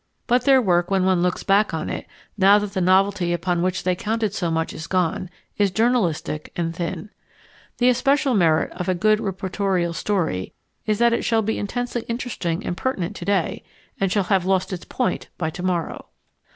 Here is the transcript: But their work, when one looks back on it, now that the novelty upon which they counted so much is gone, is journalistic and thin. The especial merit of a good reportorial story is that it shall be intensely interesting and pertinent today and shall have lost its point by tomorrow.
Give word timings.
But 0.25 0.45
their 0.45 0.59
work, 0.59 0.89
when 0.89 1.05
one 1.05 1.21
looks 1.21 1.43
back 1.43 1.75
on 1.75 1.87
it, 1.87 2.07
now 2.35 2.57
that 2.57 2.73
the 2.73 2.81
novelty 2.81 3.33
upon 3.33 3.61
which 3.61 3.83
they 3.83 3.95
counted 3.95 4.33
so 4.33 4.49
much 4.49 4.73
is 4.73 4.87
gone, 4.87 5.29
is 5.59 5.69
journalistic 5.69 6.51
and 6.55 6.75
thin. 6.75 7.11
The 7.77 7.89
especial 7.89 8.33
merit 8.33 8.71
of 8.71 8.89
a 8.89 8.95
good 8.95 9.19
reportorial 9.19 9.93
story 9.93 10.53
is 10.87 10.97
that 10.97 11.13
it 11.13 11.23
shall 11.23 11.43
be 11.43 11.59
intensely 11.59 12.01
interesting 12.07 12.65
and 12.65 12.75
pertinent 12.75 13.15
today 13.15 13.63
and 13.99 14.11
shall 14.11 14.23
have 14.23 14.43
lost 14.43 14.73
its 14.73 14.85
point 14.85 15.27
by 15.37 15.51
tomorrow. 15.51 16.07